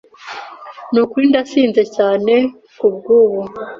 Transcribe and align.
Nukuri 0.93 1.25
ndasinze 1.31 1.83
cyane 1.95 2.33
kubwubu. 2.77 3.41